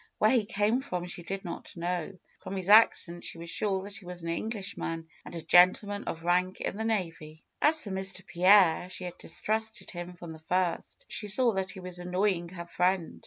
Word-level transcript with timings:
Where 0.17 0.31
he 0.31 0.47
came 0.47 0.81
from 0.81 1.05
she 1.05 1.21
did 1.21 1.45
not 1.45 1.77
know; 1.77 2.07
but 2.39 2.43
from 2.43 2.57
his 2.57 2.69
accent 2.69 3.23
she 3.23 3.37
was 3.37 3.51
sure 3.51 3.83
that 3.83 3.97
he 3.97 4.03
was 4.05 4.23
an 4.23 4.29
Englishman 4.29 5.07
and 5.23 5.35
a 5.35 5.43
gentleman 5.43 6.05
of 6.05 6.23
rank 6.25 6.59
in 6.59 6.75
the 6.75 6.83
navy. 6.83 7.43
FAITH 7.61 7.83
267 7.83 7.97
As 8.01 8.11
for 8.15 8.21
Mr. 8.23 8.27
Pierre, 8.27 8.89
she 8.89 9.03
had 9.03 9.17
distrusted 9.19 9.91
him 9.91 10.15
from 10.15 10.31
the 10.33 10.39
first. 10.49 11.05
She 11.07 11.27
saw 11.27 11.53
that 11.53 11.69
he 11.69 11.79
was 11.81 11.99
annoying 11.99 12.49
her 12.49 12.65
friend. 12.65 13.19